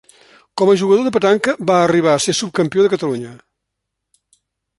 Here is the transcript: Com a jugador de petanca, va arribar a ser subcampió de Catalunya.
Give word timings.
Com 0.61 0.69
a 0.69 0.73
jugador 0.83 1.05
de 1.07 1.11
petanca, 1.17 1.55
va 1.71 1.75
arribar 1.81 2.15
a 2.15 2.23
ser 2.25 2.35
subcampió 2.39 2.87
de 2.87 2.93
Catalunya. 2.95 3.37